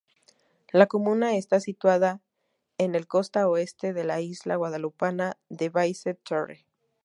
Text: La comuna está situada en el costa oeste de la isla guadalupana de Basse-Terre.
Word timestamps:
La 0.73 0.87
comuna 0.87 1.37
está 1.37 1.59
situada 1.59 2.21
en 2.79 2.95
el 2.95 3.05
costa 3.05 3.47
oeste 3.47 3.93
de 3.93 4.03
la 4.03 4.19
isla 4.19 4.55
guadalupana 4.55 5.37
de 5.49 5.69
Basse-Terre. 5.69 6.65